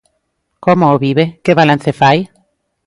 Como 0.65 0.85
o 0.93 0.99
vive, 1.05 1.25
que 1.43 1.57
balance 1.59 1.91
fai? 2.01 2.17